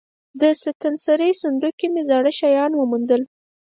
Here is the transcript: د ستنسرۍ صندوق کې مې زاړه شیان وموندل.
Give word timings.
د 0.41 0.43
ستنسرۍ 0.61 1.31
صندوق 1.43 1.73
کې 1.79 1.87
مې 1.93 2.01
زاړه 2.09 2.31
شیان 2.39 2.71
وموندل. 2.75 3.21